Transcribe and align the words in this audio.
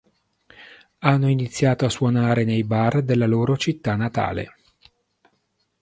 Hanno 0.97 1.29
iniziato 1.29 1.85
a 1.85 1.89
suonare 1.89 2.43
nei 2.43 2.63
bar 2.63 3.03
della 3.03 3.27
loro 3.27 3.55
città 3.55 3.95
natale. 3.95 4.55